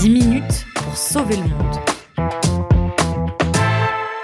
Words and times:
10 0.00 0.10
minutes 0.10 0.64
pour 0.76 0.96
sauver 0.96 1.34
le 1.34 1.42
monde. 1.42 1.76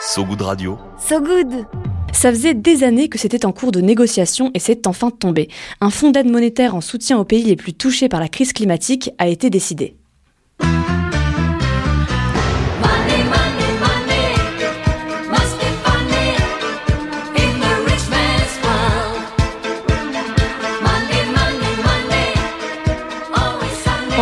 So 0.01 0.25
Good 0.25 0.43
Radio. 0.43 0.79
So 1.01 1.21
good 1.21 1.67
Ça 2.13 2.31
faisait 2.31 2.55
des 2.55 2.85
années 2.85 3.09
que 3.09 3.19
c'était 3.19 3.45
en 3.45 3.51
cours 3.51 3.73
de 3.73 3.81
négociation 3.81 4.53
et 4.55 4.61
c'est 4.61 4.87
enfin 4.87 5.11
tombé. 5.11 5.49
Un 5.81 5.91
fonds 5.91 6.13
d'aide 6.13 6.31
monétaire 6.31 6.77
en 6.77 6.81
soutien 6.81 7.19
aux 7.19 7.25
pays 7.25 7.43
les 7.43 7.57
plus 7.57 7.75
touchés 7.75 8.09
par 8.09 8.21
la 8.21 8.29
crise 8.29 8.53
climatique 8.53 9.11
a 9.19 9.27
été 9.27 9.51
décidé. 9.51 9.97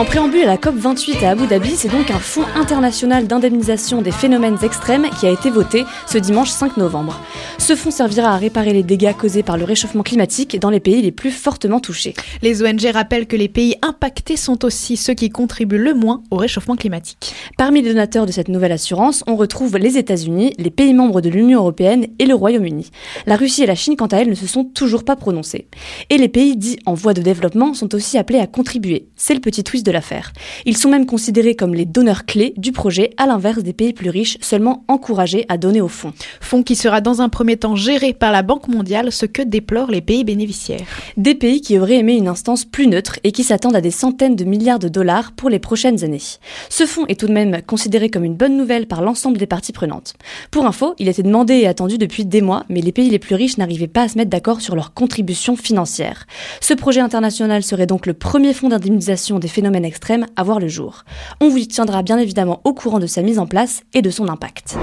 En 0.02 0.04
préambule 0.04 0.42
à 0.42 0.46
la 0.46 0.56
COP28 0.56 1.24
à 1.24 1.30
Abu 1.30 1.46
Dhabi, 1.46 1.76
c'est 1.76 1.88
donc 1.88 2.10
un 2.10 2.18
fonds 2.18 2.44
international 2.56 3.28
d'indemnisation 3.28 4.02
des 4.02 4.10
phénomènes 4.10 4.58
extrêmes 4.64 5.06
qui 5.20 5.28
a 5.28 5.30
été 5.30 5.48
voté 5.48 5.84
ce 6.08 6.18
dimanche 6.18 6.50
5 6.50 6.76
novembre. 6.76 7.20
Ce 7.58 7.76
fonds 7.76 7.92
servira 7.92 8.34
à 8.34 8.36
réparer 8.36 8.72
les 8.72 8.82
dégâts 8.82 9.14
causés 9.16 9.44
par 9.44 9.56
le 9.56 9.62
réchauffement 9.62 10.02
climatique 10.02 10.58
dans 10.58 10.70
les 10.70 10.80
pays 10.80 11.02
les 11.02 11.12
plus 11.12 11.30
fortement 11.30 11.78
touchés. 11.78 12.14
Les 12.42 12.64
ONG 12.64 12.84
rappellent 12.92 13.28
que 13.28 13.36
les 13.36 13.48
pays 13.48 13.76
impactés 13.80 14.36
sont 14.36 14.64
aussi 14.64 14.96
ceux 14.96 15.14
qui 15.14 15.30
contribuent 15.30 15.78
le 15.78 15.94
moins 15.94 16.24
au 16.32 16.36
réchauffement 16.36 16.74
climatique. 16.74 17.32
Parmi 17.56 17.80
les 17.80 17.90
donateurs 17.90 18.26
de 18.26 18.32
cette 18.32 18.48
nouvelle 18.48 18.72
assurance, 18.72 19.22
on 19.28 19.36
retrouve 19.36 19.76
les 19.76 19.98
États-Unis, 19.98 20.52
les 20.58 20.70
pays 20.72 20.94
membres 20.94 21.20
de 21.20 21.30
l'Union 21.30 21.60
européenne 21.60 22.08
et 22.18 22.26
le 22.26 22.34
Royaume-Uni. 22.34 22.90
La 23.26 23.36
Russie 23.36 23.62
et 23.62 23.66
la 23.66 23.76
Chine, 23.76 23.94
quant 23.94 24.06
à 24.06 24.16
elles, 24.16 24.30
ne 24.30 24.34
se 24.34 24.48
sont 24.48 24.64
toujours 24.64 25.04
pas 25.04 25.14
prononcés. 25.14 25.68
Et 26.10 26.18
les 26.18 26.28
pays 26.28 26.56
dits 26.56 26.80
en 26.86 26.94
voie 26.94 27.14
de 27.14 27.22
développement 27.22 27.72
sont 27.72 27.94
aussi 27.94 28.18
appelés 28.18 28.40
à 28.40 28.48
contribuer. 28.48 29.06
C'est 29.14 29.34
le 29.34 29.40
petit 29.40 29.62
twist 29.62 29.86
de 29.86 29.91
l'affaire. 29.92 30.32
Ils 30.66 30.76
sont 30.76 30.88
même 30.88 31.06
considérés 31.06 31.54
comme 31.54 31.74
les 31.74 31.84
donneurs 31.84 32.24
clés 32.24 32.54
du 32.56 32.72
projet, 32.72 33.10
à 33.16 33.26
l'inverse 33.26 33.62
des 33.62 33.72
pays 33.72 33.92
plus 33.92 34.10
riches, 34.10 34.38
seulement 34.40 34.84
encouragés 34.88 35.44
à 35.48 35.56
donner 35.56 35.80
au 35.80 35.88
fonds. 35.88 36.12
Fonds 36.40 36.62
qui 36.62 36.76
sera 36.76 37.00
dans 37.00 37.20
un 37.20 37.28
premier 37.28 37.56
temps 37.56 37.76
géré 37.76 38.12
par 38.12 38.32
la 38.32 38.42
Banque 38.42 38.68
mondiale, 38.68 39.12
ce 39.12 39.26
que 39.26 39.42
déplorent 39.42 39.90
les 39.90 40.00
pays 40.00 40.24
bénéficiaires. 40.24 40.86
Des 41.16 41.34
pays 41.34 41.60
qui 41.60 41.78
auraient 41.78 41.98
aimé 41.98 42.14
une 42.14 42.28
instance 42.28 42.64
plus 42.64 42.86
neutre 42.86 43.18
et 43.24 43.32
qui 43.32 43.44
s'attendent 43.44 43.76
à 43.76 43.80
des 43.80 43.90
centaines 43.90 44.36
de 44.36 44.44
milliards 44.44 44.78
de 44.78 44.88
dollars 44.88 45.32
pour 45.32 45.50
les 45.50 45.58
prochaines 45.58 46.04
années. 46.04 46.18
Ce 46.68 46.86
fonds 46.86 47.06
est 47.06 47.18
tout 47.18 47.26
de 47.26 47.32
même 47.32 47.62
considéré 47.62 48.10
comme 48.10 48.24
une 48.24 48.34
bonne 48.34 48.56
nouvelle 48.56 48.86
par 48.86 49.02
l'ensemble 49.02 49.38
des 49.38 49.46
parties 49.46 49.72
prenantes. 49.72 50.14
Pour 50.50 50.66
info, 50.66 50.94
il 50.98 51.08
était 51.08 51.22
demandé 51.22 51.54
et 51.54 51.66
attendu 51.66 51.98
depuis 51.98 52.24
des 52.24 52.40
mois, 52.40 52.64
mais 52.68 52.80
les 52.80 52.92
pays 52.92 53.10
les 53.10 53.18
plus 53.18 53.34
riches 53.34 53.58
n'arrivaient 53.58 53.86
pas 53.86 54.02
à 54.02 54.08
se 54.08 54.18
mettre 54.18 54.30
d'accord 54.30 54.60
sur 54.60 54.74
leur 54.74 54.94
contribution 54.94 55.56
financière. 55.56 56.26
Ce 56.60 56.74
projet 56.74 57.00
international 57.00 57.62
serait 57.62 57.86
donc 57.86 58.06
le 58.06 58.14
premier 58.14 58.52
fonds 58.54 58.68
d'indemnisation 58.68 59.38
des 59.38 59.48
phénomènes 59.48 59.81
extrêmes 59.84 60.26
à 60.36 60.42
voir 60.42 60.60
le 60.60 60.68
jour. 60.68 61.04
On 61.40 61.48
vous 61.48 61.60
tiendra 61.64 62.02
bien 62.02 62.18
évidemment 62.18 62.60
au 62.64 62.74
courant 62.74 62.98
de 62.98 63.06
sa 63.06 63.22
mise 63.22 63.38
en 63.38 63.46
place 63.46 63.82
et 63.94 64.02
de 64.02 64.10
son 64.10 64.28
impact. 64.28 64.76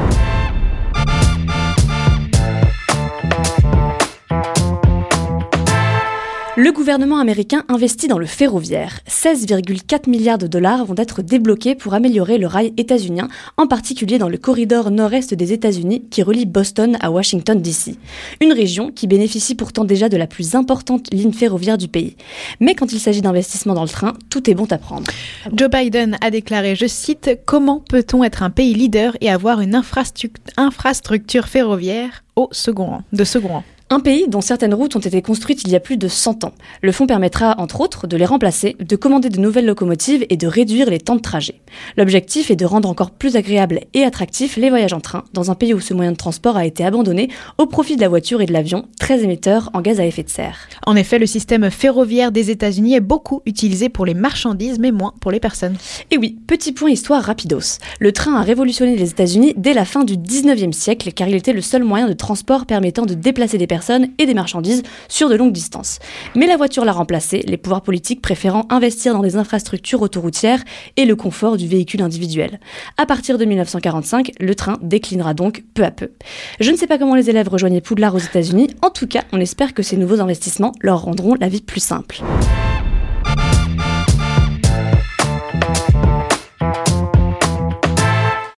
Le 6.70 6.76
gouvernement 6.76 7.18
américain 7.18 7.64
investit 7.68 8.08
dans 8.08 8.20
le 8.20 8.28
ferroviaire. 8.28 9.00
16,4 9.10 10.08
milliards 10.08 10.38
de 10.38 10.46
dollars 10.46 10.86
vont 10.86 10.94
être 10.98 11.24
débloqués 11.24 11.74
pour 11.74 11.96
améliorer 11.96 12.38
le 12.38 12.46
rail 12.46 12.74
états-unien, 12.78 13.28
en 13.58 13.66
particulier 13.66 14.20
dans 14.20 14.30
le 14.30 14.38
corridor 14.38 14.92
nord-est 14.92 15.34
des 15.34 15.52
États-Unis 15.52 16.04
qui 16.12 16.22
relie 16.22 16.46
Boston 16.46 16.96
à 17.02 17.10
Washington 17.10 17.60
DC. 17.60 17.96
Une 18.40 18.54
région 18.54 18.92
qui 18.92 19.08
bénéficie 19.08 19.56
pourtant 19.56 19.84
déjà 19.84 20.10
de 20.10 20.18
la 20.18 20.28
plus 20.28 20.54
importante 20.54 21.12
ligne 21.12 21.34
ferroviaire 21.34 21.80
du 21.80 21.88
pays. 21.88 22.16
Mais 22.60 22.76
quand 22.76 22.94
il 22.94 23.00
s'agit 23.00 23.22
d'investissement 23.22 23.74
dans 23.74 23.82
le 23.82 23.90
train, 23.90 24.14
tout 24.30 24.48
est 24.48 24.54
bon 24.54 24.68
à 24.72 24.78
prendre. 24.78 25.10
Joe 25.52 25.72
Biden 25.72 26.20
a 26.22 26.30
déclaré, 26.30 26.76
je 26.76 26.86
cite, 26.86 27.32
Comment 27.48 27.80
peut-on 27.90 28.24
être 28.24 28.44
un 28.44 28.52
pays 28.52 28.76
leader 28.76 29.18
et 29.22 29.32
avoir 29.32 29.62
une 29.62 29.74
infrastruc- 29.76 30.36
infrastructure 30.56 31.48
ferroviaire 31.48 32.24
au 32.36 32.48
second 32.52 32.86
rang, 32.86 33.04
de 33.12 33.24
second 33.24 33.48
rang? 33.48 33.64
Un 33.92 34.02
pays 34.02 34.28
dont 34.28 34.42
certaines 34.42 34.76
routes 34.76 34.96
ont 34.96 35.00
été 35.00 35.20
construites 35.24 35.64
il 35.64 35.72
y 35.72 35.76
a 35.76 35.80
plus 35.80 35.98
de 35.98 36.08
100 36.08 36.44
ans. 36.44 36.54
Le 36.84 36.92
fonds 36.92 37.08
permettra, 37.08 37.56
entre 37.58 37.82
autres, 37.82 38.06
de 38.06 38.18
les 38.18 38.26
remplacer, 38.26 38.76
de 38.80 38.96
commander 38.96 39.30
de 39.30 39.40
nouvelles 39.40 39.66
locomotives 39.66 40.28
et 40.30 40.38
de 40.38 40.46
réduire 40.46 40.92
les 40.92 41.00
temps 41.00 41.16
de 41.16 41.22
trajet. 41.22 41.60
L'objectif 41.98 42.52
est 42.52 42.56
de 42.56 42.68
rendre 42.68 42.88
encore 42.88 43.10
plus 43.10 43.36
agréables 43.36 43.80
et 43.96 44.04
attractifs 44.04 44.58
les 44.58 44.70
voyages 44.70 44.94
en 44.94 45.00
train, 45.00 45.24
dans 45.34 45.50
un 45.50 45.56
pays 45.56 45.74
où 45.74 45.80
ce 45.80 45.96
moyen 45.96 46.12
de 46.12 46.18
transport 46.18 46.56
a 46.56 46.68
été 46.68 46.86
abandonné 46.86 47.30
au 47.58 47.66
profit 47.66 47.96
de 47.96 48.02
la 48.02 48.10
voiture 48.10 48.42
et 48.42 48.46
de 48.46 48.54
l'avion, 48.54 48.86
très 49.00 49.24
émetteurs 49.24 49.72
en 49.74 49.82
gaz 49.82 50.00
à 50.00 50.06
effet 50.06 50.22
de 50.22 50.30
serre. 50.30 50.70
En 50.86 50.96
effet, 50.96 51.18
le 51.18 51.26
système 51.26 51.72
ferroviaire 51.72 52.32
des 52.32 52.52
États-Unis 52.52 52.94
est 52.94 53.00
beaucoup 53.00 53.42
utilisé 53.48 53.90
pour 53.90 54.06
les 54.06 54.14
marchandises, 54.14 54.78
mais 54.78 54.92
moins 54.92 55.16
pour 55.20 55.32
les 55.32 55.40
personnes. 55.40 55.78
Et 56.12 56.20
oui, 56.20 56.38
petit 56.46 56.74
point 56.74 56.92
histoire 56.92 57.24
rapidos. 57.24 57.80
Le 58.00 58.12
train 58.12 58.36
a 58.36 58.44
révolutionné 58.44 58.96
les 58.96 59.10
États-Unis 59.10 59.56
dès 59.58 59.74
la 59.74 59.86
fin 59.86 60.04
du 60.04 60.16
19e 60.16 60.74
siècle, 60.74 61.12
car 61.12 61.28
il 61.28 61.34
était 61.34 61.54
le 61.54 61.62
seul 61.62 61.84
moyen 61.84 62.08
de 62.08 62.14
transport 62.14 62.68
permettant 62.68 63.08
de 63.08 63.16
déplacer 63.16 63.58
des 63.58 63.66
personnes 63.66 63.79
et 64.18 64.26
des 64.26 64.34
marchandises 64.34 64.84
sur 65.08 65.30
de 65.30 65.36
longues 65.36 65.52
distances. 65.52 66.00
Mais 66.36 66.48
la 66.48 66.58
voiture 66.58 66.86
l'a 66.86 66.92
remplacé, 66.92 67.44
les 67.48 67.58
pouvoirs 67.58 67.82
politiques 67.82 68.22
préférant 68.22 68.66
investir 68.70 69.14
dans 69.14 69.22
les 69.22 69.36
infrastructures 69.36 70.02
autoroutières 70.02 70.64
et 70.98 71.06
le 71.06 71.16
confort 71.16 71.58
du 71.58 71.68
véhicule 71.68 72.02
individuel. 72.02 72.60
À 72.98 73.06
partir 73.06 73.38
de 73.38 73.46
1945, 73.46 74.32
le 74.40 74.56
train 74.56 74.78
déclinera 74.82 75.34
donc 75.34 75.64
peu 75.74 75.84
à 75.84 75.92
peu. 75.92 76.12
Je 76.60 76.72
ne 76.72 76.78
sais 76.78 76.88
pas 76.88 76.98
comment 76.98 77.16
les 77.16 77.30
élèves 77.30 77.50
rejoignaient 77.50 77.82
Poudlard 77.82 78.16
aux 78.16 78.20
États-Unis, 78.20 78.68
en 78.82 78.90
tout 78.90 79.08
cas, 79.08 79.24
on 79.32 79.40
espère 79.40 79.74
que 79.74 79.84
ces 79.84 79.98
nouveaux 79.98 80.22
investissements 80.22 80.74
leur 80.82 81.02
rendront 81.02 81.36
la 81.36 81.50
vie 81.50 81.62
plus 81.62 81.82
simple. 81.82 82.22